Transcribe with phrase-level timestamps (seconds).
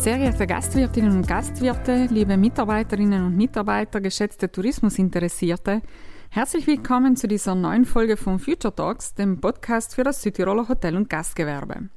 [0.00, 5.82] Sehr geehrte Gastwirtinnen und Gastwirte, liebe Mitarbeiterinnen und Mitarbeiter, geschätzte Tourismusinteressierte,
[6.30, 10.96] herzlich willkommen zu dieser neuen Folge von Future Talks, dem Podcast für das Südtiroler Hotel-
[10.96, 11.90] und Gastgewerbe.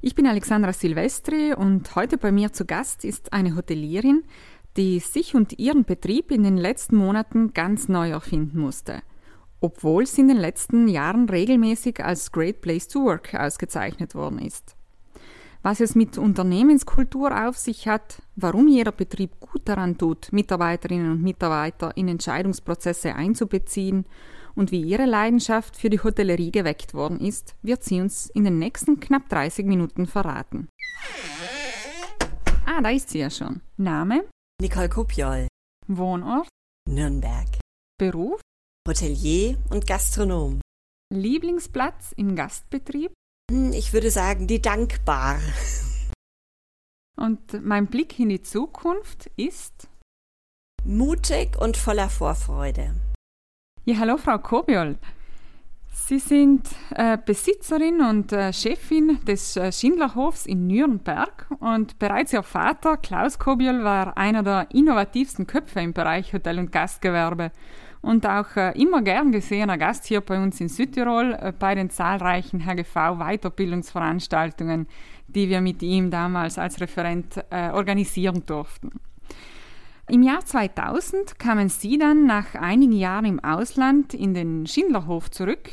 [0.00, 4.24] Ich bin Alexandra Silvestri und heute bei mir zu Gast ist eine Hotelierin,
[4.76, 9.00] die sich und ihren Betrieb in den letzten Monaten ganz neu erfinden musste,
[9.60, 14.77] obwohl sie in den letzten Jahren regelmäßig als Great Place to Work ausgezeichnet worden ist.
[15.68, 21.22] Was es mit Unternehmenskultur auf sich hat, warum jeder Betrieb gut daran tut, Mitarbeiterinnen und
[21.22, 24.06] Mitarbeiter in Entscheidungsprozesse einzubeziehen
[24.54, 28.58] und wie ihre Leidenschaft für die Hotellerie geweckt worden ist, wird sie uns in den
[28.58, 30.68] nächsten knapp 30 Minuten verraten.
[32.64, 33.60] Ah, da ist sie ja schon.
[33.76, 34.24] Name?
[34.62, 35.48] Nicole Kopiol.
[35.86, 36.48] Wohnort?
[36.88, 37.58] Nürnberg.
[37.98, 38.40] Beruf?
[38.88, 40.62] Hotelier und Gastronom.
[41.12, 43.12] Lieblingsplatz im Gastbetrieb?
[43.50, 45.38] Hm, ich würde sagen, die Dankbar.
[47.16, 49.88] Und mein Blick in die Zukunft ist?
[50.84, 52.94] Mutig und voller Vorfreude.
[53.84, 54.98] Ja, hallo Frau Kobiol.
[55.90, 62.42] Sie sind äh, Besitzerin und äh, Chefin des äh, Schindlerhofs in Nürnberg und bereits Ihr
[62.42, 67.50] Vater Klaus Kobiol war einer der innovativsten Köpfe im Bereich Hotel- und Gastgewerbe
[68.00, 71.90] und auch äh, immer gern gesehener Gast hier bei uns in Südtirol äh, bei den
[71.90, 74.86] zahlreichen HGV-Weiterbildungsveranstaltungen,
[75.26, 78.92] die wir mit ihm damals als Referent äh, organisieren durften.
[80.08, 85.68] Im Jahr 2000 kamen Sie dann nach einigen Jahren im Ausland in den Schindlerhof zurück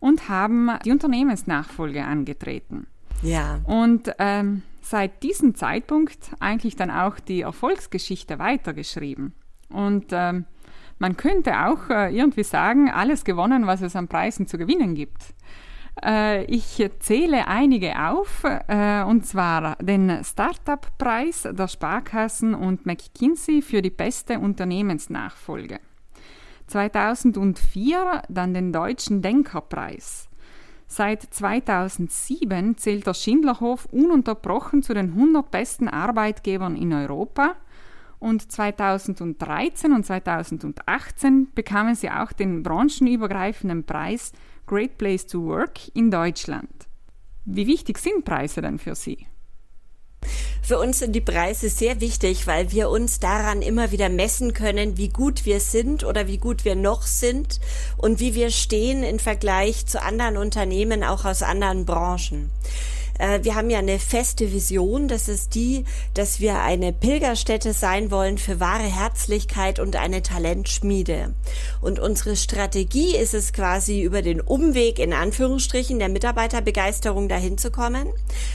[0.00, 2.88] und haben die Unternehmensnachfolge angetreten.
[3.22, 3.60] Ja.
[3.64, 9.32] Und ähm, seit diesem Zeitpunkt eigentlich dann auch die Erfolgsgeschichte weitergeschrieben.
[9.68, 10.46] Und ähm,
[10.98, 15.34] man könnte auch äh, irgendwie sagen, alles gewonnen, was es an Preisen zu gewinnen gibt.
[16.04, 23.82] Äh, ich zähle einige auf, äh, und zwar den Startup-Preis der Sparkassen und McKinsey für
[23.82, 25.80] die beste Unternehmensnachfolge.
[26.66, 30.28] 2004 dann den Deutschen Denkerpreis.
[30.86, 37.56] Seit 2007 zählt der Schindlerhof ununterbrochen zu den 100 besten Arbeitgebern in Europa
[38.18, 44.32] und 2013 und 2018 bekamen sie auch den branchenübergreifenden Preis
[44.66, 46.68] Great Place to Work in Deutschland.
[47.44, 49.26] Wie wichtig sind Preise denn für Sie?
[50.60, 54.98] Für uns sind die Preise sehr wichtig, weil wir uns daran immer wieder messen können,
[54.98, 57.60] wie gut wir sind oder wie gut wir noch sind
[57.96, 62.50] und wie wir stehen im Vergleich zu anderen Unternehmen, auch aus anderen Branchen.
[63.18, 65.84] Äh, wir haben ja eine feste Vision, das ist die,
[66.14, 71.34] dass wir eine Pilgerstätte sein wollen für wahre Herzlichkeit und eine Talentschmiede.
[71.80, 77.70] Und unsere Strategie ist es quasi über den Umweg in Anführungsstrichen der Mitarbeiterbegeisterung dahin zu
[77.70, 78.08] kommen.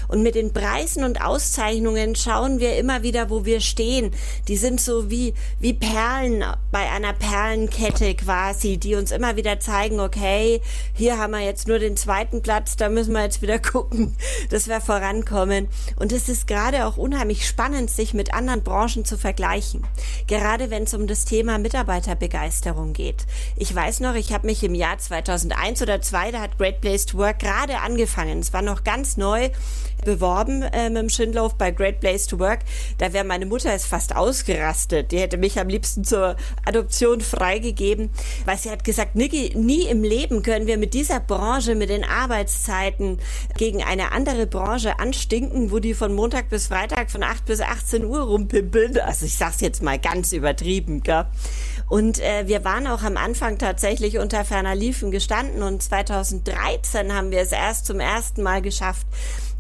[0.07, 4.12] Und mit den Preisen und Auszeichnungen schauen wir immer wieder, wo wir stehen.
[4.47, 10.00] Die sind so wie, wie Perlen bei einer Perlenkette quasi, die uns immer wieder zeigen,
[10.00, 10.62] okay,
[10.94, 14.16] hier haben wir jetzt nur den zweiten Platz, da müssen wir jetzt wieder gucken,
[14.53, 15.68] dass wir vorankommen.
[15.97, 19.84] Und es ist gerade auch unheimlich spannend, sich mit anderen Branchen zu vergleichen.
[20.28, 23.25] Gerade wenn es um das Thema Mitarbeiterbegeisterung geht.
[23.58, 27.06] Ich weiß noch, ich habe mich im Jahr 2001 oder 2002, da hat Great Place
[27.06, 28.40] to Work gerade angefangen.
[28.40, 29.50] Es war noch ganz neu
[30.06, 32.59] beworben äh, mit dem Schindlauf bei Great Place to Work.
[32.97, 35.12] Da wäre meine Mutter ist fast ausgerastet.
[35.12, 38.09] Die hätte mich am liebsten zur Adoption freigegeben,
[38.46, 42.03] weil sie hat gesagt, Niki, nie im Leben können wir mit dieser Branche, mit den
[42.03, 43.19] Arbeitszeiten
[43.58, 48.06] gegen eine andere Branche anstinken, wo die von Montag bis Freitag von 8 bis 18
[48.06, 49.00] Uhr rumpimpeln.
[49.00, 51.25] Also ich sag's jetzt mal ganz übertrieben, gell?
[51.90, 57.31] Und äh, wir waren auch am Anfang tatsächlich unter ferner Liefen gestanden und 2013 haben
[57.31, 59.06] wir es erst zum ersten Mal geschafft,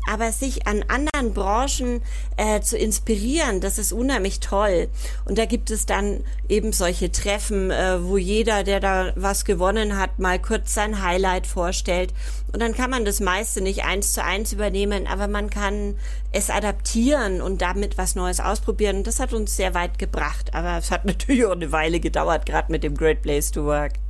[0.09, 2.01] aber sich an anderen Branchen
[2.37, 4.89] äh, zu inspirieren, das ist unheimlich toll.
[5.25, 9.97] Und da gibt es dann eben solche Treffen, äh, wo jeder, der da was gewonnen
[9.97, 12.13] hat, mal kurz sein Highlight vorstellt.
[12.51, 15.95] Und dann kann man das meiste nicht eins zu eins übernehmen, aber man kann
[16.31, 19.03] es adaptieren und damit was Neues ausprobieren.
[19.03, 20.53] Das hat uns sehr weit gebracht.
[20.53, 24.02] Aber es hat natürlich auch eine Weile gedauert, gerade mit dem Great Place to Work.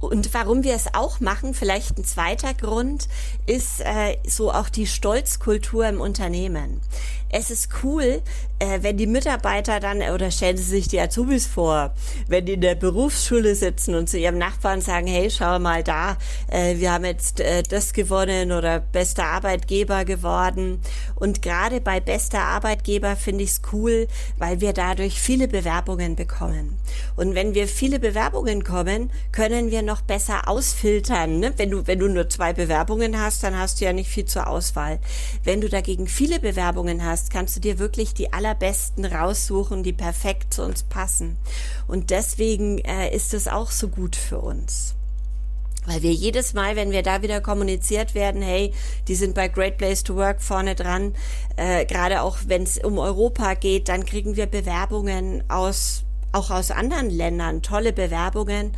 [0.00, 3.08] Und warum wir es auch machen, vielleicht ein zweiter Grund,
[3.46, 6.80] ist äh, so auch die Stolzkultur im Unternehmen.
[7.30, 8.22] Es ist cool,
[8.58, 11.94] äh, wenn die Mitarbeiter dann, oder stellen Sie sich die Azubis vor,
[12.26, 16.16] wenn die in der Berufsschule sitzen und zu ihrem Nachbarn sagen, hey, schau mal da,
[16.50, 20.80] äh, wir haben jetzt äh, das gewonnen oder bester Arbeitgeber geworden.
[21.16, 24.08] Und gerade bei bester Arbeitgeber finde ich es cool,
[24.38, 26.78] weil wir dadurch viele Bewerbungen bekommen.
[27.14, 31.40] Und wenn wir viele Bewerbungen kommen, können wir noch besser ausfiltern.
[31.40, 31.52] Ne?
[31.58, 34.46] Wenn, du, wenn du nur zwei Bewerbungen hast, dann hast du ja nicht viel zur
[34.46, 34.98] Auswahl.
[35.44, 39.92] Wenn du dagegen viele Bewerbungen hast, hast, kannst du dir wirklich die allerbesten raussuchen, die
[39.92, 41.36] perfekt zu uns passen.
[41.86, 44.94] Und deswegen äh, ist es auch so gut für uns.
[45.86, 48.72] Weil wir jedes Mal, wenn wir da wieder kommuniziert werden, hey,
[49.08, 51.14] die sind bei Great Place to Work vorne dran,
[51.56, 56.70] äh, gerade auch wenn es um Europa geht, dann kriegen wir Bewerbungen aus auch aus
[56.70, 58.72] anderen Ländern tolle Bewerbungen,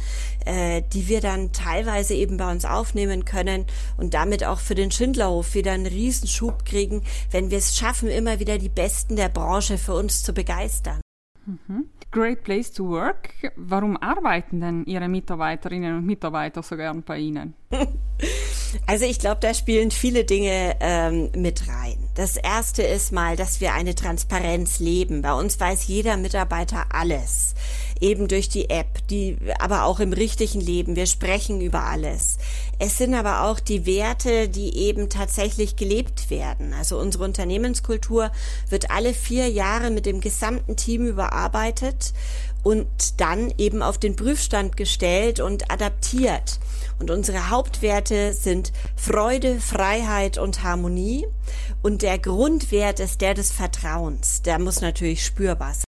[0.47, 3.67] äh, die wir dann teilweise eben bei uns aufnehmen können
[3.97, 8.41] und damit auch für den Schindlerhof wieder einen Riesenschub kriegen, wenn wir es schaffen, immer
[8.41, 11.01] wieder die Besten der Branche für uns zu begeistern.
[11.47, 11.89] Mhm.
[12.13, 13.31] Great Place to Work.
[13.55, 17.55] Warum arbeiten denn Ihre Mitarbeiterinnen und Mitarbeiter so gern bei Ihnen?
[18.87, 21.97] Also ich glaube, da spielen viele Dinge ähm, mit rein.
[22.15, 25.23] Das erste ist mal, dass wir eine Transparenz leben.
[25.23, 27.55] Bei uns weiß jeder Mitarbeiter alles.
[28.01, 30.97] Eben durch die App, die, aber auch im richtigen Leben.
[30.97, 32.39] Wir sprechen über alles.
[32.79, 36.73] Es sind aber auch die Werte, die eben tatsächlich gelebt werden.
[36.73, 38.31] Also unsere Unternehmenskultur
[38.69, 42.15] wird alle vier Jahre mit dem gesamten Team überarbeitet
[42.63, 46.59] und dann eben auf den Prüfstand gestellt und adaptiert.
[46.99, 51.27] Und unsere Hauptwerte sind Freude, Freiheit und Harmonie.
[51.83, 54.43] Und der Grundwert ist der des Vertrauens.
[54.43, 55.90] Der muss natürlich spürbar sein.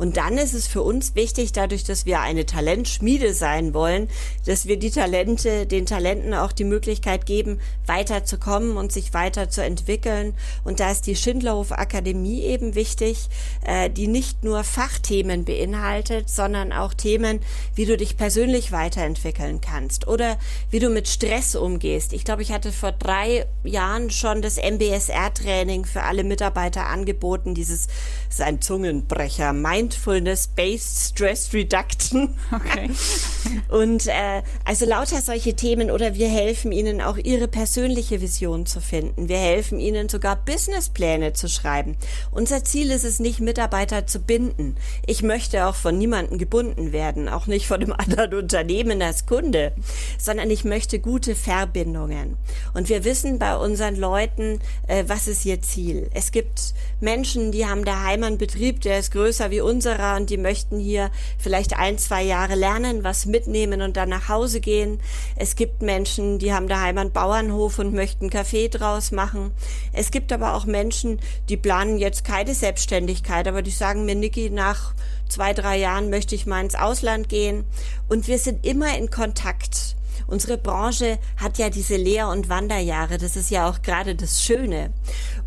[0.00, 4.08] Und dann ist es für uns wichtig, dadurch, dass wir eine Talentschmiede sein wollen,
[4.46, 10.32] dass wir die Talente, den Talenten auch die Möglichkeit geben, weiterzukommen und sich weiterzuentwickeln.
[10.64, 13.28] Und da ist die Schindlerhof Akademie eben wichtig,
[13.62, 17.40] äh, die nicht nur Fachthemen beinhaltet, sondern auch Themen,
[17.74, 20.38] wie du dich persönlich weiterentwickeln kannst oder
[20.70, 22.14] wie du mit Stress umgehst.
[22.14, 27.88] Ich glaube, ich hatte vor drei Jahren schon das MBSR-Training für alle Mitarbeiter angeboten, dieses
[28.30, 29.52] sein Zungenbrecher,
[29.90, 32.34] Mindfulness-Based Stress Reduction.
[32.52, 32.90] Okay.
[33.68, 38.80] Und äh, also lauter solche Themen oder wir helfen ihnen auch ihre persönliche Vision zu
[38.80, 39.28] finden.
[39.28, 41.96] Wir helfen ihnen sogar Businesspläne zu schreiben.
[42.30, 44.76] Unser Ziel ist es nicht, Mitarbeiter zu binden.
[45.06, 49.72] Ich möchte auch von niemandem gebunden werden, auch nicht von einem anderen Unternehmen als Kunde,
[50.18, 52.36] sondern ich möchte gute Verbindungen.
[52.74, 56.10] Und wir wissen bei unseren Leuten, äh, was ist ihr Ziel.
[56.14, 60.36] Es gibt Menschen, die haben daheim einen Betrieb, der ist größer wie unserer und die
[60.36, 65.00] möchten hier vielleicht ein, zwei Jahre lernen, was mitnehmen und dann nach Hause gehen.
[65.36, 69.52] Es gibt Menschen, die haben daheim einen Bauernhof und möchten Kaffee draus machen.
[69.94, 71.18] Es gibt aber auch Menschen,
[71.48, 74.92] die planen jetzt keine Selbstständigkeit, aber die sagen mir, Niki, nach
[75.30, 77.64] zwei, drei Jahren möchte ich mal ins Ausland gehen.
[78.06, 79.96] Und wir sind immer in Kontakt.
[80.26, 83.16] Unsere Branche hat ja diese Lehr- und Wanderjahre.
[83.16, 84.92] Das ist ja auch gerade das Schöne.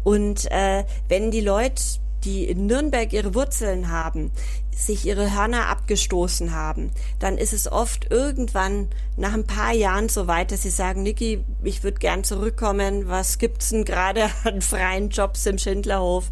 [0.04, 1.84] Und äh, wenn die Leute
[2.24, 4.32] die in Nürnberg ihre Wurzeln haben,
[4.76, 8.88] sich ihre Hörner abgestoßen haben, dann ist es oft irgendwann
[9.18, 13.38] nach ein paar Jahren so weit, dass sie sagen, Niki, ich würde gern zurückkommen, was
[13.38, 16.32] gibt's denn gerade an freien Jobs im Schindlerhof?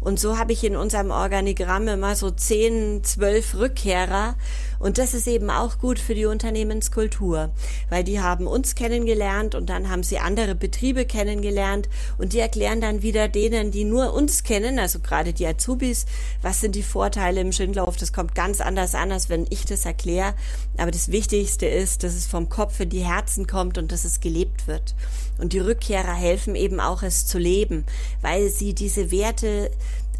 [0.00, 4.34] Und so habe ich in unserem Organigramm immer so zehn, zwölf Rückkehrer.
[4.80, 7.50] Und das ist eben auch gut für die Unternehmenskultur,
[7.90, 12.80] weil die haben uns kennengelernt und dann haben sie andere Betriebe kennengelernt und die erklären
[12.80, 16.06] dann wieder denen, die nur uns kennen, also gerade die Azubis,
[16.40, 17.98] was sind die Vorteile im Schindlauf.
[17.98, 20.34] Das kommt ganz anders an, als wenn ich das erkläre.
[20.78, 24.20] Aber das Wichtigste ist, dass es vom Kopf in die Herzen kommt und dass es
[24.20, 24.94] gelebt wird.
[25.36, 27.84] Und die Rückkehrer helfen eben auch, es zu leben,
[28.22, 29.70] weil sie diese Werte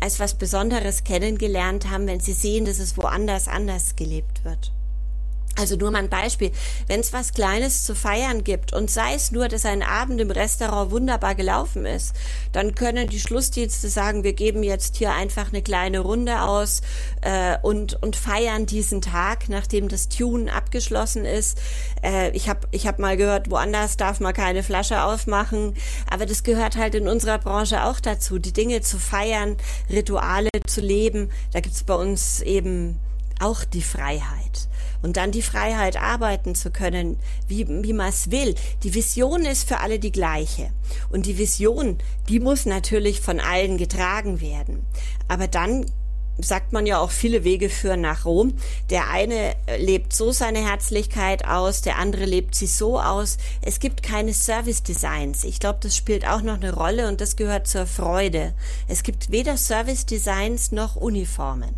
[0.01, 4.73] als was Besonderes kennengelernt haben, wenn sie sehen, dass es woanders anders gelebt wird.
[5.61, 6.53] Also nur mal ein Beispiel.
[6.87, 10.31] Wenn es was Kleines zu feiern gibt und sei es nur, dass ein Abend im
[10.31, 12.15] Restaurant wunderbar gelaufen ist,
[12.53, 16.81] dann können die Schlussdienste sagen, wir geben jetzt hier einfach eine kleine Runde aus
[17.21, 21.61] äh, und, und feiern diesen Tag, nachdem das Tune abgeschlossen ist.
[22.03, 25.75] Äh, ich habe ich hab mal gehört, woanders darf man keine Flasche aufmachen,
[26.11, 29.59] aber das gehört halt in unserer Branche auch dazu, die Dinge zu feiern,
[29.91, 31.31] Rituale zu leben.
[31.53, 32.99] Da gibt's bei uns eben
[33.41, 34.71] auch die Freiheit
[35.03, 38.55] und dann die Freiheit arbeiten zu können, wie, wie man es will.
[38.83, 40.71] Die Vision ist für alle die gleiche.
[41.11, 44.83] Und die Vision, die muss natürlich von allen getragen werden.
[45.29, 45.87] Aber dann
[46.43, 48.55] sagt man ja auch, viele Wege führen nach Rom.
[48.89, 53.39] Der eine lebt so seine Herzlichkeit aus, der andere lebt sie so aus.
[53.63, 55.45] Es gibt keine Service Designs.
[55.45, 58.55] Ich glaube, das spielt auch noch eine Rolle und das gehört zur Freude.
[58.89, 61.75] Es gibt weder Service Designs noch Uniformen.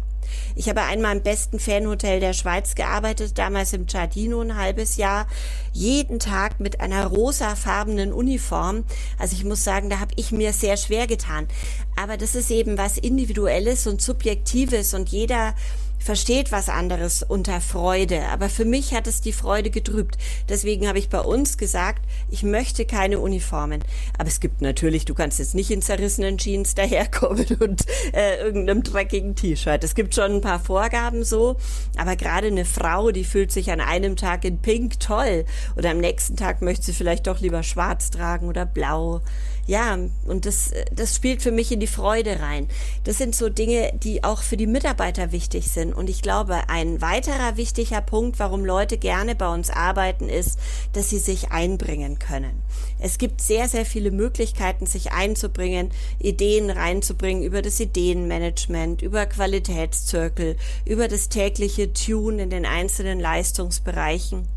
[0.54, 5.26] Ich habe einmal im besten Fanhotel der Schweiz gearbeitet, damals im Giardino ein halbes Jahr,
[5.72, 8.84] jeden Tag mit einer rosafarbenen Uniform.
[9.18, 11.48] Also ich muss sagen, da habe ich mir sehr schwer getan.
[11.96, 15.54] Aber das ist eben was Individuelles und Subjektives und jeder
[16.02, 18.26] versteht was anderes unter Freude.
[18.28, 20.16] Aber für mich hat es die Freude getrübt.
[20.48, 23.82] Deswegen habe ich bei uns gesagt, ich möchte keine Uniformen.
[24.18, 28.82] Aber es gibt natürlich, du kannst jetzt nicht in zerrissenen Jeans daherkommen und äh, irgendeinem
[28.82, 29.84] dreckigen T-Shirt.
[29.84, 31.56] Es gibt schon ein paar Vorgaben so.
[31.96, 35.44] Aber gerade eine Frau, die fühlt sich an einem Tag in Pink toll.
[35.76, 39.22] Oder am nächsten Tag möchte sie vielleicht doch lieber schwarz tragen oder blau
[39.66, 42.68] ja, und das, das spielt für mich in die Freude rein.
[43.04, 45.92] Das sind so Dinge, die auch für die Mitarbeiter wichtig sind.
[45.92, 50.58] Und ich glaube, ein weiterer wichtiger Punkt, warum Leute gerne bei uns arbeiten, ist,
[50.94, 52.60] dass sie sich einbringen können.
[52.98, 60.56] Es gibt sehr, sehr viele Möglichkeiten, sich einzubringen, Ideen reinzubringen über das Ideenmanagement, über Qualitätszirkel,
[60.84, 64.48] über das tägliche Tune in den einzelnen Leistungsbereichen.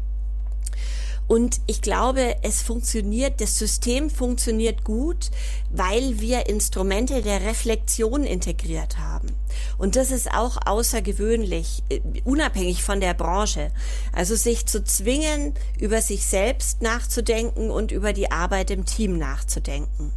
[1.27, 5.31] Und ich glaube, es funktioniert, das System funktioniert gut,
[5.71, 9.29] weil wir Instrumente der Reflexion integriert haben.
[9.77, 13.71] Und das ist auch außergewöhnlich, äh, unabhängig von der Branche.
[14.11, 20.11] Also sich zu zwingen, über sich selbst nachzudenken und über die Arbeit im Team nachzudenken.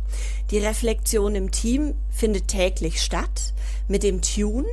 [0.50, 3.54] Die Reflexion im Team findet täglich statt
[3.86, 4.68] mit dem Tune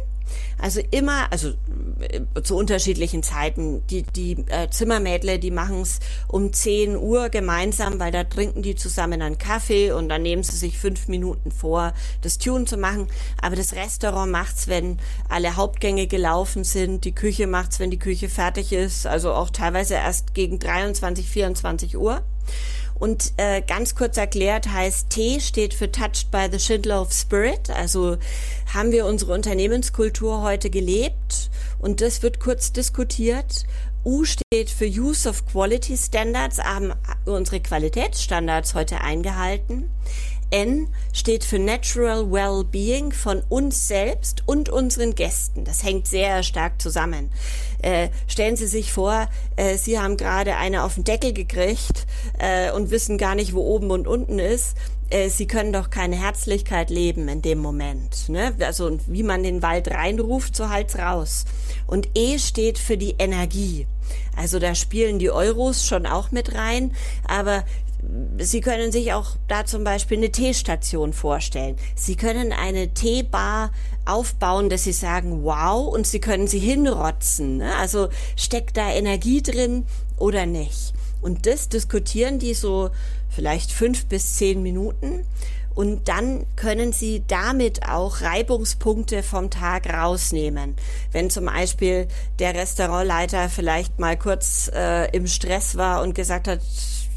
[0.57, 1.53] also immer, also
[1.99, 3.85] äh, zu unterschiedlichen Zeiten.
[3.87, 8.75] Die, die äh, Zimmermädle, die machen es um 10 Uhr gemeinsam, weil da trinken die
[8.75, 13.07] zusammen einen Kaffee und dann nehmen sie sich fünf Minuten vor, das Tune zu machen.
[13.41, 14.97] Aber das Restaurant macht's, wenn
[15.29, 17.05] alle Hauptgänge gelaufen sind.
[17.05, 19.07] Die Küche macht's, wenn die Küche fertig ist.
[19.07, 22.21] Also auch teilweise erst gegen 23, 24 Uhr.
[22.97, 27.69] Und äh, ganz kurz erklärt heißt T steht für Touched by the Schindler of Spirit.
[27.69, 28.17] Also
[28.73, 31.49] haben wir unsere Unternehmenskultur heute gelebt
[31.79, 33.65] und das wird kurz diskutiert.
[34.05, 36.93] U steht für Use of Quality Standards, haben
[37.25, 39.89] unsere Qualitätsstandards heute eingehalten.
[40.51, 45.65] N steht für Natural Well-Being von uns selbst und unseren Gästen.
[45.65, 47.31] Das hängt sehr stark zusammen.
[47.85, 52.07] Äh, stellen Sie sich vor, äh, Sie haben gerade eine auf den Deckel gekriegt
[52.39, 54.75] äh, und wissen gar nicht, wo oben und unten ist.
[55.11, 58.27] Äh, Sie können doch keine Herzlichkeit leben in dem Moment.
[58.27, 58.55] Ne?
[58.61, 61.45] Also wie man den Wald reinruft, so halt's raus.
[61.85, 63.85] Und E steht für die Energie.
[64.35, 66.91] Also da spielen die Euros schon auch mit rein,
[67.27, 67.65] aber
[68.37, 71.75] Sie können sich auch da zum Beispiel eine Teestation vorstellen.
[71.95, 73.71] Sie können eine Teebar
[74.05, 77.57] aufbauen, dass Sie sagen, wow, und Sie können sie hinrotzen.
[77.57, 77.75] Ne?
[77.75, 79.85] Also steckt da Energie drin
[80.17, 80.93] oder nicht?
[81.21, 82.91] Und das diskutieren die so
[83.29, 85.25] vielleicht fünf bis zehn Minuten.
[85.73, 90.75] Und dann können Sie damit auch Reibungspunkte vom Tag rausnehmen.
[91.11, 92.07] Wenn zum Beispiel
[92.39, 96.61] der Restaurantleiter vielleicht mal kurz äh, im Stress war und gesagt hat,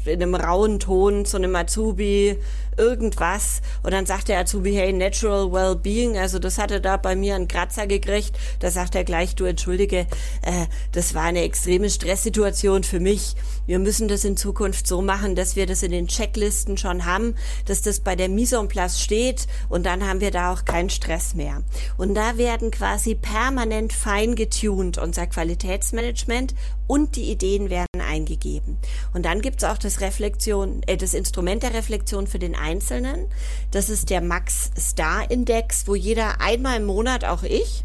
[0.05, 2.37] in einem rauen Ton zu einem Azubi
[2.79, 7.35] irgendwas und dann sagt der Azubi, hey, Natural Wellbeing, also das hatte da bei mir
[7.35, 10.07] einen Kratzer gekriegt, da sagt er gleich, du entschuldige,
[10.41, 13.35] äh, das war eine extreme Stresssituation für mich.
[13.67, 17.35] Wir müssen das in Zukunft so machen, dass wir das in den Checklisten schon haben,
[17.65, 20.89] dass das bei der Mise en place steht und dann haben wir da auch keinen
[20.89, 21.61] Stress mehr.
[21.97, 26.55] Und da werden quasi permanent fein getuned unser Qualitätsmanagement
[26.87, 28.77] und die Ideen werden eingegeben.
[29.13, 33.27] Und dann gibt es auch das Reflexion, äh, das Instrument der Reflexion für den Einzelnen.
[33.71, 37.83] Das ist der Max Star Index, wo jeder einmal im Monat, auch ich,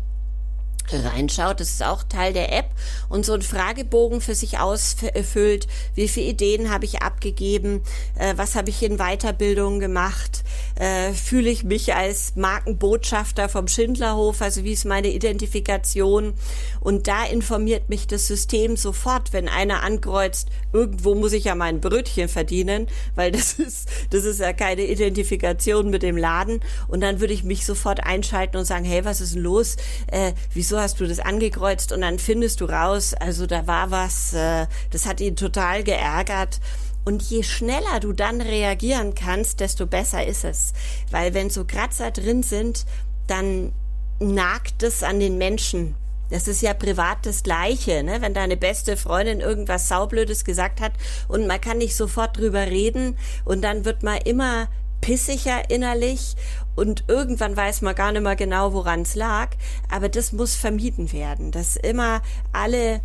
[0.93, 1.61] reinschaut.
[1.61, 2.67] Das ist auch Teil der App
[3.09, 5.67] und so ein Fragebogen für sich ausfüllt.
[5.95, 7.83] Wie viele Ideen habe ich abgegeben?
[8.19, 10.34] Äh, was habe ich in Weiterbildung gemacht?
[10.77, 14.43] Äh, fühle ich mich als Markenbotschafter vom Schindlerhof?
[14.43, 16.35] Also wie ist meine Identifikation?
[16.81, 21.81] Und da informiert mich das System sofort, wenn einer ankreuzt, irgendwo muss ich ja mein
[21.81, 26.61] Brötchen verdienen, weil das ist, das ist ja keine Identifikation mit dem Laden.
[26.89, 29.77] Und dann würde ich mich sofort einschalten und sagen, hey, was ist denn los?
[30.09, 34.35] Äh, wieso hast du das angekreuzt und dann findest du raus, also da war was,
[34.35, 36.61] äh, das hat ihn total geärgert.
[37.05, 40.73] Und je schneller du dann reagieren kannst, desto besser ist es.
[41.11, 42.87] Weil wenn so Kratzer drin sind,
[43.27, 43.73] dann
[44.21, 45.97] nagt es an den Menschen.
[46.31, 48.21] Das ist ja privat das Gleiche, ne?
[48.21, 50.93] wenn deine beste Freundin irgendwas Saublödes gesagt hat
[51.29, 54.69] und man kann nicht sofort drüber reden und dann wird man immer
[55.01, 56.35] pissiger innerlich
[56.77, 59.51] und irgendwann weiß man gar nicht mehr genau, woran es lag.
[59.91, 63.01] Aber das muss vermieden werden, dass immer alle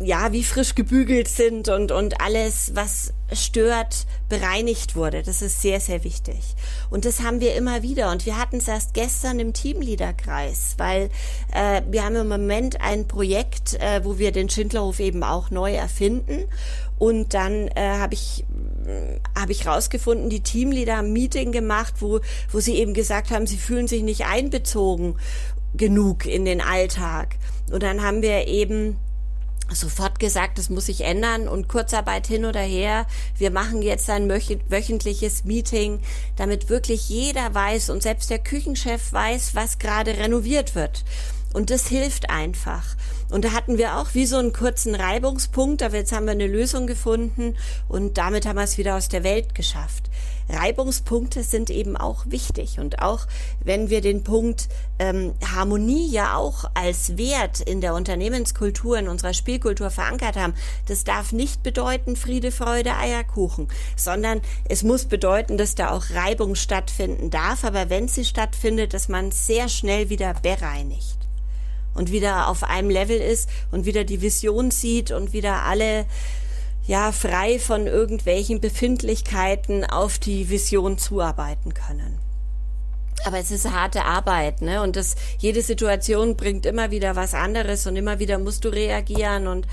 [0.00, 5.22] ja, wie frisch gebügelt sind und, und alles, was stört, bereinigt wurde.
[5.22, 6.38] Das ist sehr, sehr wichtig.
[6.88, 8.12] Und das haben wir immer wieder.
[8.12, 11.10] Und wir hatten es erst gestern im Teamleaderkreis, weil
[11.52, 15.74] äh, wir haben im Moment ein Projekt, äh, wo wir den Schindlerhof eben auch neu
[15.74, 16.44] erfinden.
[16.98, 18.44] Und dann äh, habe ich
[19.38, 23.46] habe ich rausgefunden, die Teamleader haben ein Meeting gemacht, wo wo sie eben gesagt haben,
[23.46, 25.16] sie fühlen sich nicht einbezogen
[25.76, 27.36] genug in den Alltag.
[27.70, 28.96] Und dann haben wir eben
[29.76, 33.06] sofort gesagt, das muss sich ändern und Kurzarbeit hin oder her.
[33.36, 36.00] Wir machen jetzt ein wöchentliches Meeting,
[36.36, 41.04] damit wirklich jeder weiß und selbst der Küchenchef weiß, was gerade renoviert wird.
[41.52, 42.84] Und das hilft einfach.
[43.30, 46.46] Und da hatten wir auch wie so einen kurzen Reibungspunkt, aber jetzt haben wir eine
[46.46, 47.56] Lösung gefunden
[47.88, 50.10] und damit haben wir es wieder aus der Welt geschafft.
[50.48, 52.78] Reibungspunkte sind eben auch wichtig.
[52.78, 53.26] Und auch
[53.62, 59.34] wenn wir den Punkt ähm, Harmonie ja auch als Wert in der Unternehmenskultur, in unserer
[59.34, 60.54] Spielkultur verankert haben,
[60.86, 66.54] das darf nicht bedeuten Friede, Freude, Eierkuchen, sondern es muss bedeuten, dass da auch Reibung
[66.54, 71.18] stattfinden darf, aber wenn sie stattfindet, dass man sehr schnell wieder bereinigt
[71.94, 76.06] und wieder auf einem Level ist und wieder die Vision sieht und wieder alle
[76.88, 82.18] ja frei von irgendwelchen Befindlichkeiten auf die Vision zuarbeiten können.
[83.26, 84.80] Aber es ist harte Arbeit, ne?
[84.82, 89.48] Und das, jede Situation bringt immer wieder was anderes und immer wieder musst du reagieren
[89.48, 89.66] und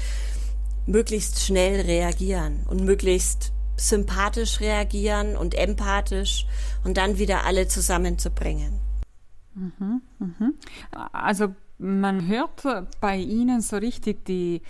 [0.88, 6.46] möglichst schnell reagieren und möglichst sympathisch reagieren und empathisch
[6.84, 8.74] und dann wieder alle zusammenzubringen.
[9.54, 10.54] Mhm, mhm.
[11.14, 12.64] Also man hört
[13.00, 14.62] bei Ihnen so richtig die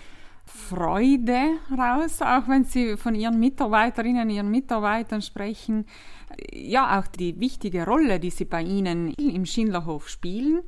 [0.56, 5.86] Freude raus, auch wenn Sie von Ihren Mitarbeiterinnen, Ihren Mitarbeitern sprechen.
[6.52, 10.62] Ja, auch die wichtige Rolle, die Sie bei Ihnen im Schindlerhof spielen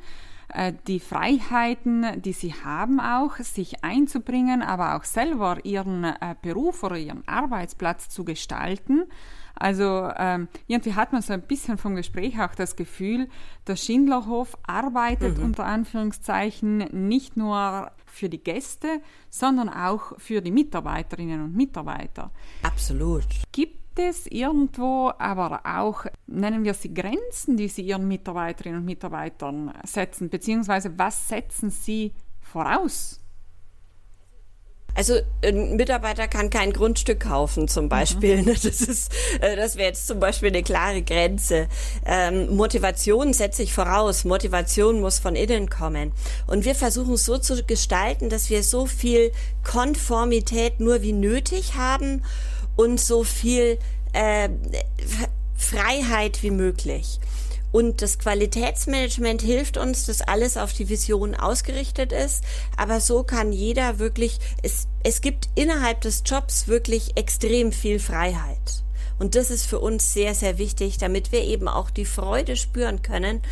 [0.48, 6.82] äh, die Freiheiten, die sie haben, auch sich einzubringen, aber auch selber ihren äh, Beruf
[6.82, 9.04] oder ihren Arbeitsplatz zu gestalten.
[9.54, 13.28] Also ähm, irgendwie hat man so ein bisschen vom Gespräch auch das Gefühl,
[13.66, 15.44] der Schindlerhof arbeitet mhm.
[15.44, 16.78] unter Anführungszeichen
[17.08, 19.00] nicht nur für die Gäste,
[19.30, 22.30] sondern auch für die Mitarbeiterinnen und Mitarbeiter.
[22.62, 23.26] Absolut.
[23.52, 29.72] Gibt es irgendwo aber auch, nennen wir sie Grenzen, die Sie Ihren Mitarbeiterinnen und Mitarbeitern
[29.84, 33.20] setzen, beziehungsweise was setzen Sie voraus?
[34.94, 37.88] Also ein Mitarbeiter kann kein Grundstück kaufen zum mhm.
[37.88, 38.42] Beispiel.
[38.42, 38.46] Mhm.
[38.46, 41.68] Das ist, äh, das wäre jetzt zum Beispiel eine klare Grenze.
[42.04, 44.24] Ähm, Motivation setze ich voraus.
[44.24, 46.12] Motivation muss von innen kommen.
[46.46, 49.30] Und wir versuchen es so zu gestalten, dass wir so viel
[49.62, 52.24] Konformität nur wie nötig haben
[52.74, 53.78] und so viel
[54.12, 54.48] äh,
[55.56, 57.20] Freiheit wie möglich.
[57.70, 62.42] Und das Qualitätsmanagement hilft uns, dass alles auf die Vision ausgerichtet ist.
[62.76, 68.84] Aber so kann jeder wirklich, es, es gibt innerhalb des Jobs wirklich extrem viel Freiheit.
[69.18, 73.02] Und das ist für uns sehr, sehr wichtig, damit wir eben auch die Freude spüren
[73.02, 73.42] können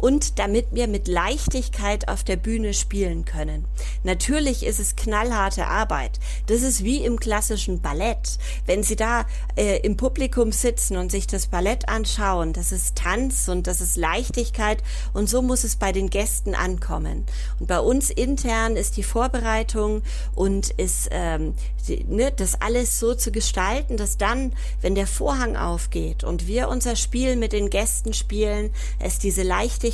[0.00, 3.66] und damit wir mit Leichtigkeit auf der Bühne spielen können.
[4.02, 6.18] Natürlich ist es knallharte Arbeit.
[6.46, 8.38] Das ist wie im klassischen Ballett.
[8.66, 13.48] Wenn Sie da äh, im Publikum sitzen und sich das Ballett anschauen, das ist Tanz
[13.48, 14.82] und das ist Leichtigkeit
[15.12, 17.26] und so muss es bei den Gästen ankommen.
[17.58, 20.02] Und bei uns intern ist die Vorbereitung
[20.34, 21.54] und ist ähm,
[21.88, 26.68] die, ne, das alles so zu gestalten, dass dann, wenn der Vorhang aufgeht und wir
[26.68, 29.89] unser Spiel mit den Gästen spielen, es diese Leichtigkeit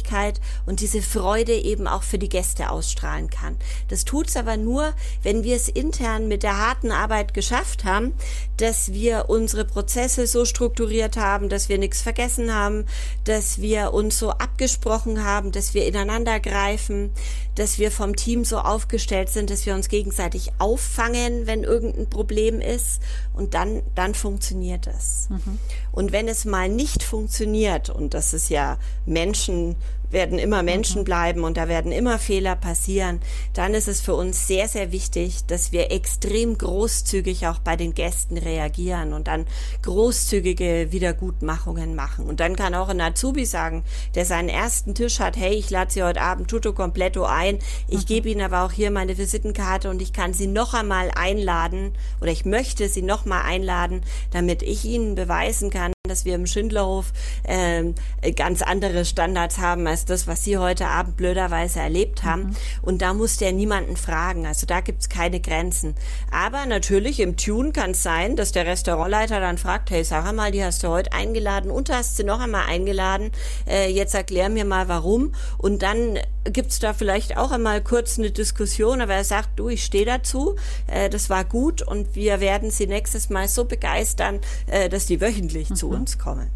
[0.66, 3.56] und diese Freude eben auch für die Gäste ausstrahlen kann.
[3.88, 8.14] Das tut's aber nur, wenn wir es intern mit der harten Arbeit geschafft haben,
[8.56, 12.86] dass wir unsere Prozesse so strukturiert haben, dass wir nichts vergessen haben,
[13.24, 17.10] dass wir uns so abgesprochen haben, dass wir ineinander greifen,
[17.54, 22.60] dass wir vom Team so aufgestellt sind, dass wir uns gegenseitig auffangen, wenn irgendein Problem
[22.60, 23.00] ist
[23.36, 25.28] und dann, dann funktioniert es.
[25.28, 25.58] Mhm.
[25.92, 29.76] Und wenn es mal nicht funktioniert, und das ist ja Menschen
[30.10, 31.04] werden immer Menschen mhm.
[31.04, 33.20] bleiben und da werden immer Fehler passieren,
[33.54, 37.94] dann ist es für uns sehr, sehr wichtig, dass wir extrem großzügig auch bei den
[37.94, 39.46] Gästen reagieren und dann
[39.82, 42.26] großzügige Wiedergutmachungen machen.
[42.26, 45.92] Und dann kann auch ein Azubi sagen, der seinen ersten Tisch hat, hey, ich lade
[45.92, 48.06] Sie heute Abend tutto completo ein, ich mhm.
[48.06, 52.30] gebe Ihnen aber auch hier meine Visitenkarte und ich kann Sie noch einmal einladen oder
[52.30, 57.12] ich möchte Sie noch mal einladen, damit ich Ihnen beweisen kann, dass wir im Schindlerhof
[57.44, 57.92] äh,
[58.32, 62.42] ganz andere Standards haben als das, was Sie heute Abend blöderweise erlebt haben.
[62.42, 62.56] Mhm.
[62.82, 64.46] Und da muss der niemanden fragen.
[64.46, 65.94] Also da gibt's keine Grenzen.
[66.30, 70.52] Aber natürlich im Tune kann es sein, dass der Restaurantleiter dann fragt, hey, sag mal,
[70.52, 73.30] die hast du heute eingeladen und hast sie noch einmal eingeladen.
[73.66, 75.32] Äh, jetzt erklär mir mal warum.
[75.56, 79.82] Und dann gibt's da vielleicht auch einmal kurz eine Diskussion, aber er sagt, du, ich
[79.82, 80.56] stehe dazu,
[80.88, 85.22] äh, das war gut und wir werden sie nächstes Mal so begeistern, äh, dass die
[85.22, 85.76] wöchentlich mhm.
[85.76, 86.50] zu uns kommen.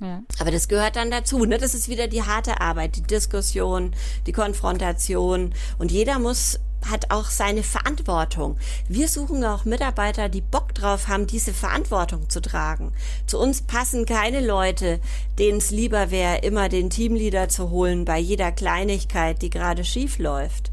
[0.00, 0.22] Ja.
[0.38, 1.44] Aber das gehört dann dazu.
[1.44, 1.58] Ne?
[1.58, 3.94] Das ist wieder die harte Arbeit, die Diskussion,
[4.26, 5.54] die Konfrontation.
[5.78, 6.58] Und jeder muss
[6.90, 8.58] hat auch seine Verantwortung.
[8.88, 12.92] Wir suchen auch Mitarbeiter, die Bock drauf haben, diese Verantwortung zu tragen.
[13.26, 15.00] Zu uns passen keine Leute,
[15.38, 20.18] denen es lieber wäre, immer den Teamleader zu holen bei jeder Kleinigkeit, die gerade schief
[20.18, 20.70] läuft,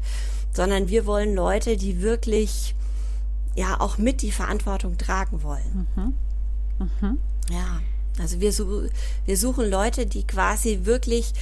[0.52, 2.74] sondern wir wollen Leute, die wirklich
[3.54, 5.86] ja auch mit die Verantwortung tragen wollen.
[5.96, 6.14] Mhm.
[6.78, 7.18] Mhm.
[7.50, 7.80] Ja,
[8.20, 8.52] also wir,
[9.26, 11.32] wir suchen Leute, die quasi wirklich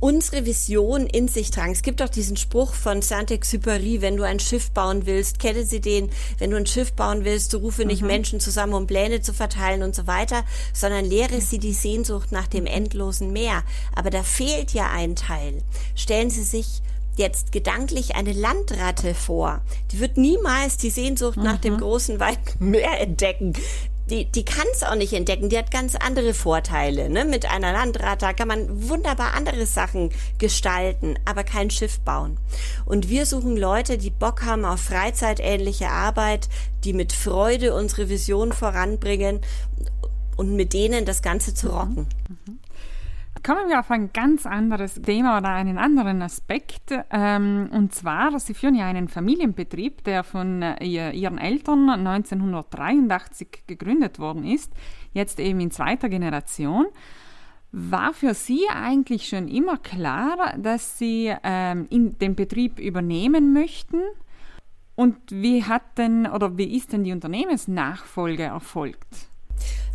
[0.00, 1.72] unsere Vision in sich tragen.
[1.72, 5.80] Es gibt auch diesen Spruch von Saint-Exupéry, wenn du ein Schiff bauen willst, kenne sie
[5.80, 8.08] den, wenn du ein Schiff bauen willst, du rufe nicht mhm.
[8.08, 12.46] Menschen zusammen, um Pläne zu verteilen und so weiter, sondern lehre sie die Sehnsucht nach
[12.46, 13.62] dem endlosen Meer.
[13.94, 15.62] Aber da fehlt ja ein Teil.
[15.94, 16.80] Stellen Sie sich
[17.16, 19.60] jetzt gedanklich eine Landratte vor.
[19.92, 21.42] Die wird niemals die Sehnsucht mhm.
[21.42, 21.80] nach dem mhm.
[21.80, 23.52] großen, weiten Meer entdecken
[24.10, 25.48] die, die kann es auch nicht entdecken.
[25.48, 27.08] Die hat ganz andere Vorteile.
[27.08, 27.24] Ne?
[27.24, 32.38] Mit einer Landratte kann man wunderbar andere Sachen gestalten, aber kein Schiff bauen.
[32.84, 36.48] Und wir suchen Leute, die Bock haben auf freizeitähnliche Arbeit,
[36.84, 39.40] die mit Freude unsere Vision voranbringen
[40.36, 41.72] und mit denen das Ganze zu mhm.
[41.72, 42.06] rocken.
[42.28, 42.58] Mhm.
[43.42, 46.92] Kommen wir auf ein ganz anderes Thema oder einen anderen Aspekt.
[47.10, 54.18] Ähm, und zwar, Sie führen ja einen Familienbetrieb, der von äh, Ihren Eltern 1983 gegründet
[54.18, 54.72] worden ist,
[55.12, 56.86] jetzt eben in zweiter Generation.
[57.72, 64.00] War für Sie eigentlich schon immer klar, dass Sie ähm, den Betrieb übernehmen möchten?
[64.96, 69.30] Und wie hat denn oder wie ist denn die Unternehmensnachfolge erfolgt?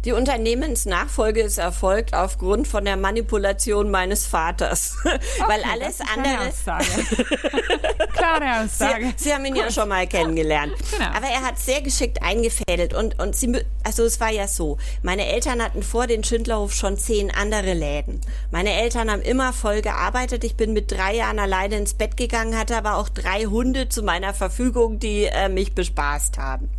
[0.06, 4.98] Die Unternehmensnachfolge ist erfolgt aufgrund von der Manipulation meines Vaters.
[5.06, 6.52] Okay, Weil alles andere.
[8.13, 9.13] Klare Aussage.
[9.18, 9.63] Sie, Sie haben ihn Gut.
[9.63, 10.74] ja schon mal kennengelernt.
[10.91, 11.10] Genau.
[11.10, 14.78] Aber er hat sehr geschickt eingefädelt und, und sie, also es war ja so.
[15.04, 18.22] Meine Eltern hatten vor den Schindlerhof schon zehn andere Läden.
[18.52, 20.44] Meine Eltern haben immer voll gearbeitet.
[20.44, 24.04] Ich bin mit drei Jahren alleine ins Bett gegangen, hatte aber auch drei Hunde zu
[24.04, 26.70] meiner Verfügung, die äh, mich bespaßt haben.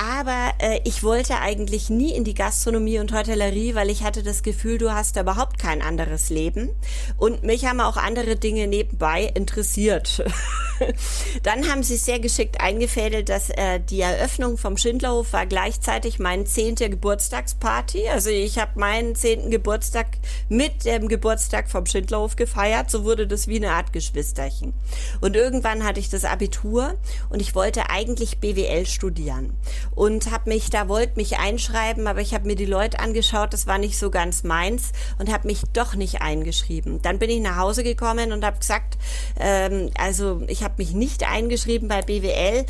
[0.00, 4.42] Aber äh, ich wollte eigentlich nie in die Gastronomie und Hotellerie, weil ich hatte das
[4.42, 6.70] Gefühl, du hast da überhaupt kein anderes Leben.
[7.18, 10.24] Und mich haben auch andere Dinge nebenbei interessiert.
[11.42, 16.46] Dann haben sie sehr geschickt eingefädelt, dass äh, die Eröffnung vom Schindlerhof war gleichzeitig mein
[16.46, 18.08] zehnter Geburtstagsparty.
[18.08, 20.06] Also ich habe meinen zehnten Geburtstag
[20.48, 22.90] mit dem Geburtstag vom Schindlerhof gefeiert.
[22.90, 24.72] So wurde das wie eine Art Geschwisterchen.
[25.20, 26.94] Und irgendwann hatte ich das Abitur
[27.28, 29.52] und ich wollte eigentlich BWL studieren
[29.94, 33.66] und habe mich da wollte mich einschreiben, aber ich habe mir die Leute angeschaut, das
[33.66, 37.02] war nicht so ganz meins und habe mich doch nicht eingeschrieben.
[37.02, 38.98] Dann bin ich nach Hause gekommen und habe gesagt,
[39.38, 42.66] ähm, also ich habe mich nicht eingeschrieben bei BWL.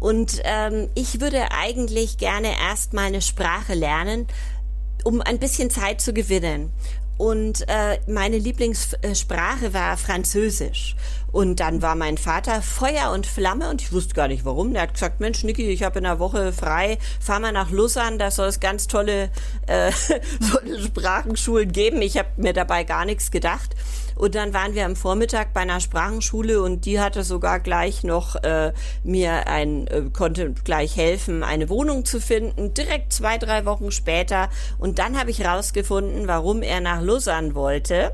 [0.00, 4.26] Und ähm, ich würde eigentlich gerne erst mal eine Sprache lernen,
[5.04, 6.72] um ein bisschen Zeit zu gewinnen.
[7.16, 10.96] Und äh, meine Lieblingssprache war Französisch.
[11.30, 14.72] Und dann war mein Vater Feuer und Flamme und ich wusste gar nicht warum.
[14.72, 18.18] Der hat gesagt, Mensch, Niki, ich habe in der Woche frei, fahr mal nach Lausanne,
[18.18, 19.30] da soll es ganz tolle,
[19.66, 19.90] äh,
[20.52, 22.02] tolle Sprachenschulen geben.
[22.02, 23.74] Ich habe mir dabei gar nichts gedacht.
[24.16, 28.36] Und dann waren wir am Vormittag bei einer Sprachenschule und die hatte sogar gleich noch
[28.42, 28.72] äh,
[29.02, 34.48] mir ein, äh, konnte gleich helfen, eine Wohnung zu finden, direkt zwei, drei Wochen später.
[34.78, 38.12] Und dann habe ich rausgefunden, warum er nach Lausanne wollte.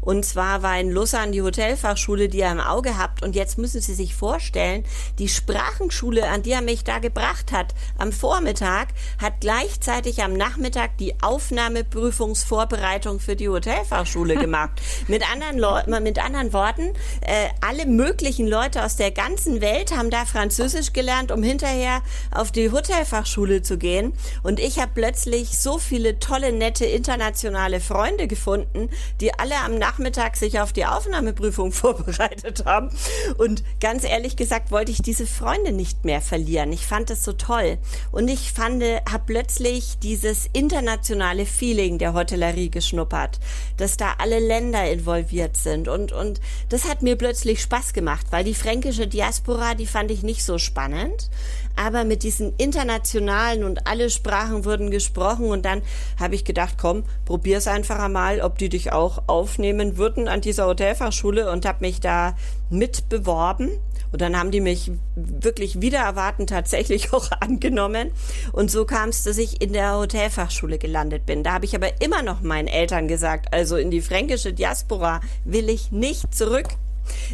[0.00, 3.22] Und zwar war in Lausanne die Hotelfachschule, die er im Auge habt.
[3.22, 4.84] Und jetzt müssen Sie sich vorstellen,
[5.18, 8.88] die Sprachenschule, an die er mich da gebracht hat, am Vormittag,
[9.20, 14.80] hat gleichzeitig am Nachmittag die Aufnahmeprüfungsvorbereitung für die Hotelfachschule gemacht.
[15.08, 20.24] mit, anderen mit anderen Worten, äh, alle möglichen Leute aus der ganzen Welt haben da
[20.24, 24.12] Französisch gelernt, um hinterher auf die Hotelfachschule zu gehen.
[24.42, 30.36] Und ich habe plötzlich so viele tolle, nette internationale Freunde gefunden, die alle am Nachmittag
[30.36, 32.90] sich auf die Aufnahmeprüfung vorbereitet haben.
[33.36, 36.72] Und ganz ehrlich gesagt wollte ich diese Freunde nicht mehr verlieren.
[36.72, 37.78] Ich fand das so toll.
[38.12, 43.38] Und ich fand, habe plötzlich dieses internationale Feeling der Hotellerie geschnuppert,
[43.76, 45.88] dass da alle Länder involviert sind.
[45.88, 50.22] Und, und das hat mir plötzlich Spaß gemacht, weil die fränkische Diaspora, die fand ich
[50.22, 51.30] nicht so spannend
[51.78, 55.82] aber mit diesen internationalen und alle Sprachen wurden gesprochen und dann
[56.18, 60.66] habe ich gedacht, komm, probier's einfach einmal, ob die dich auch aufnehmen würden an dieser
[60.66, 62.34] Hotelfachschule und habe mich da
[62.70, 63.70] mit beworben
[64.10, 68.10] und dann haben die mich wirklich wieder erwarten tatsächlich auch angenommen
[68.52, 71.44] und so kam es, dass ich in der Hotelfachschule gelandet bin.
[71.44, 75.68] Da habe ich aber immer noch meinen Eltern gesagt, also in die fränkische Diaspora will
[75.68, 76.68] ich nicht zurück.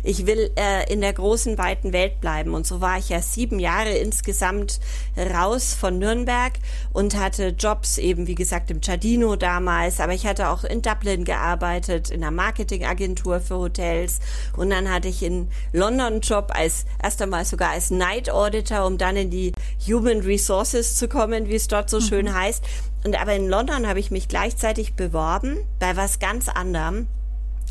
[0.02, 2.54] Ich will äh, in der großen, weiten Welt bleiben.
[2.54, 4.80] Und so war ich ja sieben Jahre insgesamt
[5.16, 6.52] raus von Nürnberg
[6.92, 10.00] und hatte Jobs eben, wie gesagt, im Giardino damals.
[10.00, 14.20] Aber ich hatte auch in Dublin gearbeitet, in einer Marketingagentur für Hotels.
[14.56, 18.86] Und dann hatte ich in London einen Job als, erst einmal sogar als Night Auditor,
[18.86, 19.52] um dann in die
[19.86, 22.02] Human Resources zu kommen, wie es dort so mhm.
[22.02, 22.64] schön heißt.
[23.04, 27.06] Und aber in London habe ich mich gleichzeitig beworben bei was ganz anderem.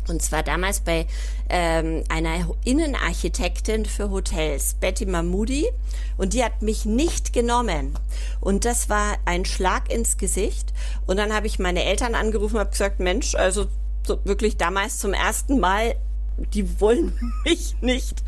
[0.08, 1.06] Und zwar damals bei
[1.48, 5.68] ähm, einer Innenarchitektin für Hotels, Betty Mahmoudi.
[6.16, 7.98] Und die hat mich nicht genommen.
[8.40, 10.72] Und das war ein Schlag ins Gesicht.
[11.06, 13.66] Und dann habe ich meine Eltern angerufen und habe gesagt, Mensch, also
[14.06, 15.94] so wirklich damals zum ersten Mal
[16.36, 17.12] die wollen
[17.44, 18.22] mich nicht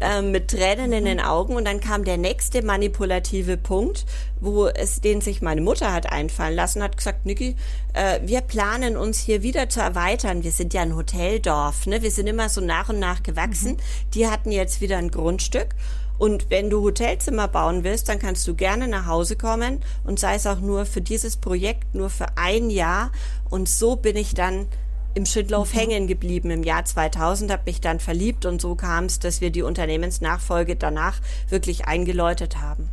[0.00, 1.56] äh, mit Tränen in den Augen.
[1.56, 4.06] Und dann kam der nächste manipulative Punkt,
[4.40, 7.56] wo es den sich meine Mutter hat einfallen lassen, hat gesagt, Niki,
[7.92, 10.42] äh, wir planen uns hier wieder zu erweitern.
[10.42, 12.02] Wir sind ja ein Hoteldorf, ne?
[12.02, 13.72] Wir sind immer so nach und nach gewachsen.
[13.72, 14.10] Mhm.
[14.14, 15.68] Die hatten jetzt wieder ein Grundstück.
[16.16, 20.36] Und wenn du Hotelzimmer bauen willst, dann kannst du gerne nach Hause kommen und sei
[20.36, 23.10] es auch nur für dieses Projekt, nur für ein Jahr.
[23.50, 24.68] Und so bin ich dann
[25.14, 25.78] im Schindlauf mhm.
[25.78, 29.50] hängen geblieben im Jahr 2000, habe mich dann verliebt und so kam es, dass wir
[29.50, 32.88] die Unternehmensnachfolge danach wirklich eingeläutet haben.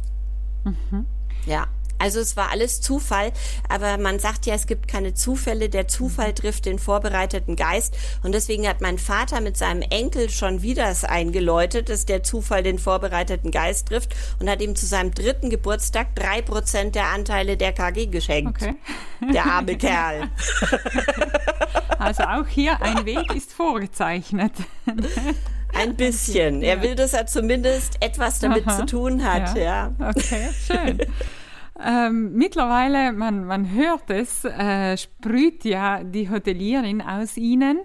[0.63, 1.05] Mhm.
[1.45, 1.67] Ja.
[2.01, 3.31] Also es war alles Zufall,
[3.69, 5.69] aber man sagt ja, es gibt keine Zufälle.
[5.69, 7.95] Der Zufall trifft den vorbereiteten Geist.
[8.23, 12.63] Und deswegen hat mein Vater mit seinem Enkel schon wieder es eingeläutet, dass der Zufall
[12.63, 17.55] den vorbereiteten Geist trifft und hat ihm zu seinem dritten Geburtstag drei Prozent der Anteile
[17.55, 18.61] der KG geschenkt.
[18.61, 18.75] Okay.
[19.33, 20.29] Der arme Kerl.
[21.99, 24.53] Also auch hier ein Weg ist vorgezeichnet.
[25.73, 26.63] Ein bisschen.
[26.63, 28.77] Er will, dass er zumindest etwas damit Aha.
[28.77, 29.55] zu tun hat.
[29.55, 29.91] Ja.
[29.99, 30.09] ja.
[30.09, 30.97] Okay, schön.
[31.83, 37.79] Ähm, mittlerweile, man, man hört es, äh, sprüht ja die Hotelierin aus Ihnen.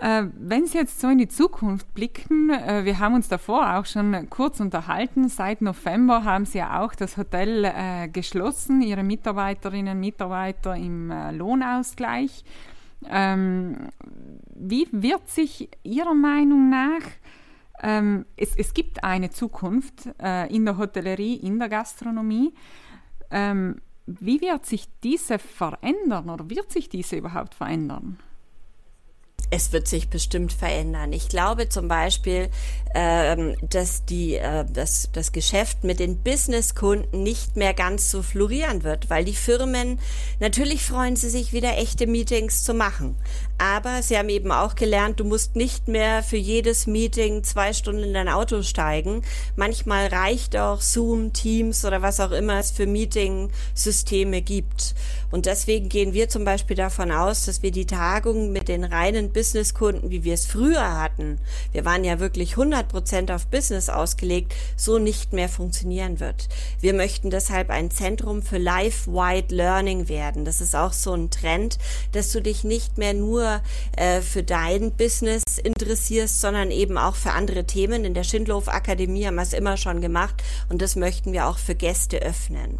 [0.00, 3.86] Äh, wenn Sie jetzt so in die Zukunft blicken, äh, wir haben uns davor auch
[3.86, 9.94] schon kurz unterhalten, seit November haben Sie ja auch das Hotel äh, geschlossen, Ihre Mitarbeiterinnen
[9.94, 12.44] und Mitarbeiter im äh, Lohnausgleich.
[13.08, 13.88] Ähm,
[14.54, 17.02] wie wird sich Ihrer Meinung nach
[17.82, 22.54] ähm, es, es, gibt eine Zukunft äh, in der Hotellerie, in der Gastronomie.
[23.32, 28.18] Ähm, wie wird sich diese verändern oder wird sich diese überhaupt verändern?
[29.54, 31.12] Es wird sich bestimmt verändern.
[31.12, 32.48] Ich glaube zum Beispiel,
[32.94, 38.82] ähm, dass die, äh, dass das Geschäft mit den Businesskunden nicht mehr ganz so florieren
[38.82, 39.98] wird, weil die Firmen
[40.40, 43.14] natürlich freuen sie sich wieder echte Meetings zu machen.
[43.58, 48.02] Aber sie haben eben auch gelernt, du musst nicht mehr für jedes Meeting zwei Stunden
[48.02, 49.22] in dein Auto steigen.
[49.56, 54.94] Manchmal reicht auch Zoom, Teams oder was auch immer es für Meeting-Systeme gibt.
[55.30, 59.32] Und deswegen gehen wir zum Beispiel davon aus, dass wir die Tagung mit den reinen
[59.32, 61.38] Businesskunden, wie wir es früher hatten,
[61.72, 66.48] wir waren ja wirklich 100 Prozent auf Business ausgelegt, so nicht mehr funktionieren wird.
[66.80, 70.44] Wir möchten deshalb ein Zentrum für Life-Wide Learning werden.
[70.44, 71.78] Das ist auch so ein Trend,
[72.12, 73.41] dass du dich nicht mehr nur
[73.96, 78.04] äh, für dein Business interessierst, sondern eben auch für andere Themen.
[78.04, 81.58] In der Schindlof Akademie haben wir es immer schon gemacht und das möchten wir auch
[81.58, 82.78] für Gäste öffnen.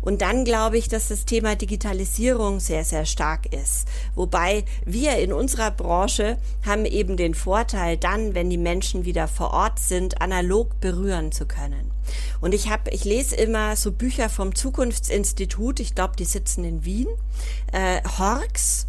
[0.00, 3.86] Und dann glaube ich, dass das Thema Digitalisierung sehr, sehr stark ist.
[4.14, 9.52] Wobei wir in unserer Branche haben eben den Vorteil, dann, wenn die Menschen wieder vor
[9.52, 11.90] Ort sind, analog berühren zu können.
[12.40, 15.80] Und ich habe, ich lese immer so Bücher vom Zukunftsinstitut.
[15.80, 17.08] Ich glaube, die sitzen in Wien.
[17.72, 18.86] Äh, Horks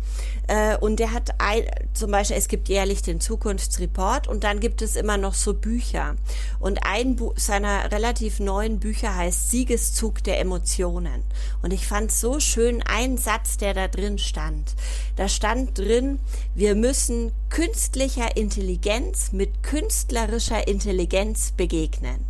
[0.48, 4.82] äh, und der hat ein, zum Beispiel, es gibt jährlich den Zukunftsreport und dann gibt
[4.82, 6.16] es immer noch so Bücher.
[6.60, 11.24] Und ein Bu seiner relativ neuen Bücher heißt Siegeszug der Emotionen.
[11.62, 14.74] Und ich fand so schön ein Satz, der da drin stand.
[15.16, 16.20] Da stand drin,
[16.56, 22.26] wir müssen künstlicher Intelligenz mit künstlerischer Intelligenz begegnen.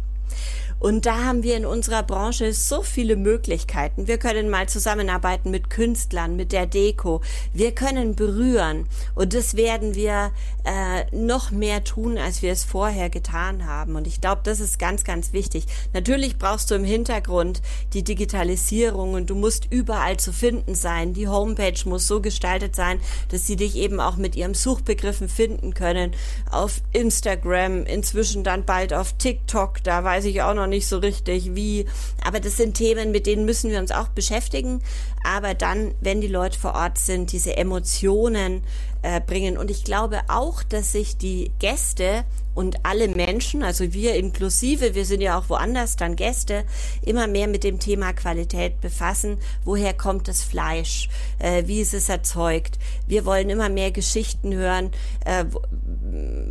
[0.83, 4.07] Und da haben wir in unserer Branche so viele Möglichkeiten.
[4.07, 7.21] Wir können mal zusammenarbeiten mit Künstlern, mit der Deko.
[7.53, 8.85] Wir können berühren.
[9.15, 10.33] Und das werden wir
[10.65, 13.95] äh, noch mehr tun, als wir es vorher getan haben.
[13.95, 15.67] Und ich glaube, das ist ganz, ganz wichtig.
[15.93, 17.61] Natürlich brauchst du im Hintergrund
[17.93, 21.13] die Digitalisierung und du musst überall zu finden sein.
[21.13, 25.73] Die Homepage muss so gestaltet sein, dass sie dich eben auch mit ihrem Suchbegriffen finden
[25.73, 26.11] können.
[26.51, 29.81] Auf Instagram, inzwischen dann bald auf TikTok.
[29.81, 31.85] Da weiß ich auch noch nicht, nicht so richtig, wie.
[32.25, 34.81] Aber das sind Themen, mit denen müssen wir uns auch beschäftigen.
[35.23, 38.63] Aber dann, wenn die Leute vor Ort sind, diese Emotionen
[39.03, 39.57] äh, bringen.
[39.57, 45.05] Und ich glaube auch, dass sich die Gäste und alle Menschen, also wir inklusive, wir
[45.05, 46.65] sind ja auch woanders dann Gäste,
[47.01, 49.37] immer mehr mit dem Thema Qualität befassen.
[49.63, 51.09] Woher kommt das Fleisch?
[51.39, 52.77] Äh, wie ist es erzeugt?
[53.07, 54.91] Wir wollen immer mehr Geschichten hören.
[55.25, 55.45] Äh,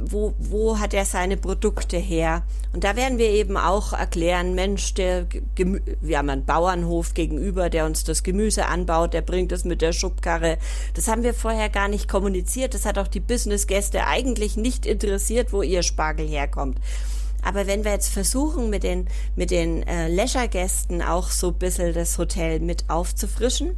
[0.04, 2.42] wo, wo hat er seine Produkte her?
[2.72, 7.70] Und da werden wir eben auch erklären, Mensch, der Gemü wir haben einen Bauernhof gegenüber,
[7.70, 10.58] der uns das Gemüse anbaut, der bringt es mit der Schubkarre.
[10.94, 12.74] Das haben wir vorher gar nicht kommuniziert.
[12.74, 16.78] Das hat auch die Business-Gäste eigentlich nicht interessiert, wo ihr Spargel herkommt.
[17.42, 21.92] Aber wenn wir jetzt versuchen, mit den, mit den äh, Leisure-Gästen auch so ein bisschen
[21.92, 23.76] das Hotel mit aufzufrischen,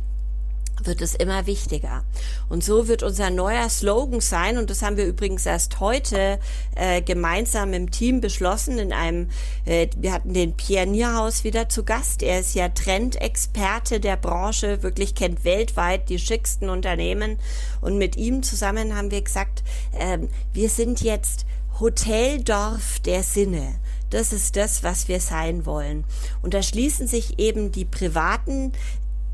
[0.82, 2.04] wird es immer wichtiger.
[2.48, 6.38] Und so wird unser neuer Slogan sein, und das haben wir übrigens erst heute
[6.74, 9.28] äh, gemeinsam im Team beschlossen, in einem,
[9.64, 12.22] äh, wir hatten den Pierre Nierhaus wieder zu Gast.
[12.22, 17.38] Er ist ja Trendexperte der Branche, wirklich kennt weltweit die schicksten Unternehmen.
[17.80, 19.62] Und mit ihm zusammen haben wir gesagt,
[19.98, 20.18] äh,
[20.52, 21.46] wir sind jetzt
[21.80, 23.74] Hoteldorf der Sinne.
[24.10, 26.04] Das ist das, was wir sein wollen.
[26.40, 28.72] Und da schließen sich eben die privaten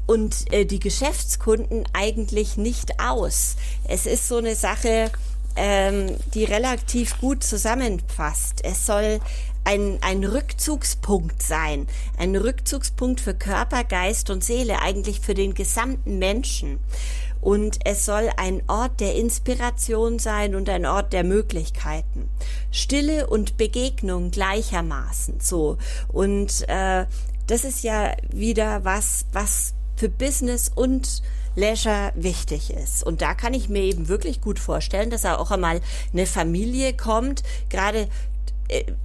[0.06, 3.56] und äh, die Geschäftskunden eigentlich nicht aus.
[3.86, 5.12] Es ist so eine Sache,
[5.56, 8.64] ähm, die relativ gut zusammenfasst.
[8.64, 9.20] Es soll
[9.64, 11.86] ein, ein Rückzugspunkt sein,
[12.18, 16.80] ein Rückzugspunkt für Körper, Geist und Seele, eigentlich für den gesamten Menschen.
[17.40, 22.28] Und es soll ein Ort der Inspiration sein und ein Ort der Möglichkeiten.
[22.70, 25.78] Stille und Begegnung gleichermaßen so.
[26.08, 27.06] Und äh,
[27.46, 31.22] das ist ja wieder was, was für Business und
[31.56, 33.02] Leisure wichtig ist.
[33.02, 35.80] Und da kann ich mir eben wirklich gut vorstellen, dass auch einmal
[36.12, 38.08] eine Familie kommt, gerade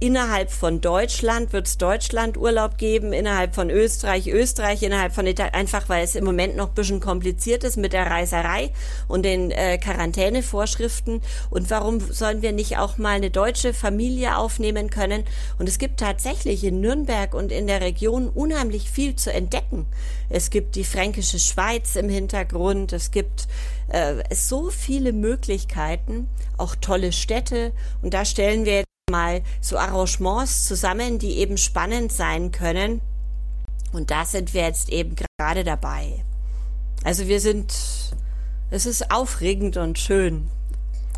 [0.00, 5.54] innerhalb von Deutschland wird es Deutschland Urlaub geben, innerhalb von Österreich Österreich, innerhalb von Italien,
[5.54, 8.70] einfach weil es im Moment noch ein bisschen kompliziert ist mit der Reiserei
[9.08, 11.20] und den äh, Quarantänevorschriften.
[11.50, 15.24] Und warum sollen wir nicht auch mal eine deutsche Familie aufnehmen können?
[15.58, 19.86] Und es gibt tatsächlich in Nürnberg und in der Region unheimlich viel zu entdecken.
[20.28, 23.46] Es gibt die fränkische Schweiz im Hintergrund, es gibt
[23.88, 27.72] äh, so viele Möglichkeiten, auch tolle Städte.
[28.02, 28.85] Und da stellen wir
[29.16, 33.00] mal so Arrangements zusammen, die eben spannend sein können.
[33.92, 36.24] Und da sind wir jetzt eben gerade dabei.
[37.02, 37.72] Also wir sind,
[38.70, 40.48] es ist aufregend und schön.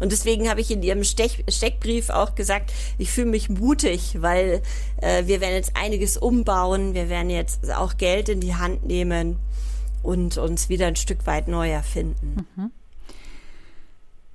[0.01, 4.63] Und deswegen habe ich in Ihrem Stech, Steckbrief auch gesagt, ich fühle mich mutig, weil
[5.03, 9.39] äh, wir werden jetzt einiges umbauen, wir werden jetzt auch Geld in die Hand nehmen
[10.05, 12.47] und uns wieder ein Stück weit neu erfinden.
[12.55, 12.71] Mhm.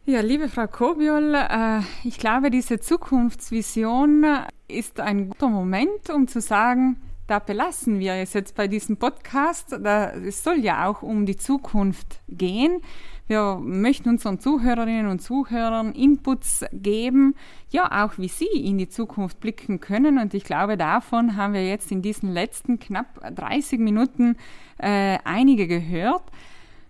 [0.05, 4.25] Ja, liebe Frau Kobiol, äh, ich glaube, diese Zukunftsvision
[4.67, 9.71] ist ein guter Moment, um zu sagen, da belassen wir es jetzt bei diesem Podcast.
[9.71, 12.81] Es soll ja auch um die Zukunft gehen.
[13.27, 17.35] Wir möchten unseren Zuhörerinnen und Zuhörern Inputs geben,
[17.69, 20.19] ja, auch wie sie in die Zukunft blicken können.
[20.19, 24.35] Und ich glaube, davon haben wir jetzt in diesen letzten knapp 30 Minuten
[24.79, 26.23] äh, einige gehört.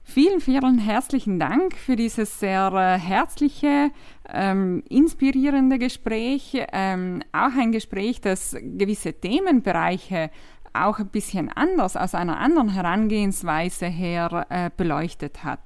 [0.06, 3.90] Vielen, vielen herzlichen Dank für dieses sehr äh, herzliche,
[4.32, 6.58] ähm, inspirierende Gespräch.
[6.74, 10.30] Ähm, auch ein Gespräch, das gewisse Themenbereiche
[10.74, 15.60] auch ein bisschen anders, aus einer anderen Herangehensweise her äh, beleuchtet hat.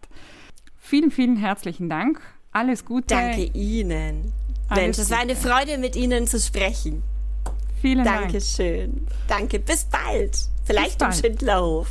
[0.78, 2.22] Vielen, vielen herzlichen Dank.
[2.52, 3.08] Alles Gute.
[3.16, 4.32] Danke Ihnen.
[4.70, 7.04] Alles Mensch, es war eine Freude, mit Ihnen zu sprechen.
[7.82, 9.06] Vielen Dankeschön.
[9.28, 9.50] Dank.
[9.50, 9.60] Danke.
[9.60, 10.38] Bis bald.
[10.66, 11.16] Vielleicht Bis bald.
[11.16, 11.88] im Schindlerhof.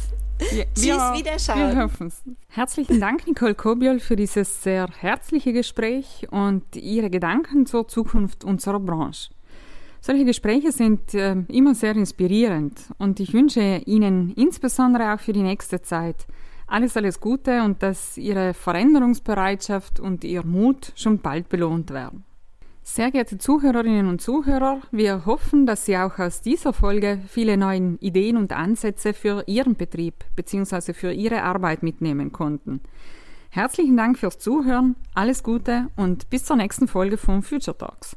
[0.53, 1.59] Ja, wir, Wiederschauen.
[1.59, 2.22] Wir hoffen's.
[2.49, 8.81] Herzlichen Dank, Nicole Kobiol, für dieses sehr herzliche Gespräch und Ihre Gedanken zur Zukunft unserer
[8.81, 9.31] Branche.
[10.01, 15.42] Solche Gespräche sind äh, immer sehr inspirierend und ich wünsche Ihnen insbesondere auch für die
[15.42, 16.27] nächste Zeit
[16.66, 22.25] alles, alles Gute und dass Ihre Veränderungsbereitschaft und Ihr Mut schon bald belohnt werden.
[22.97, 27.99] Sehr geehrte Zuhörerinnen und Zuhörer, wir hoffen, dass Sie auch aus dieser Folge viele neue
[28.01, 30.95] Ideen und Ansätze für Ihren Betrieb bzw.
[30.95, 32.81] für Ihre Arbeit mitnehmen konnten.
[33.51, 38.15] Herzlichen Dank fürs Zuhören, alles Gute und bis zur nächsten Folge von Future Talks.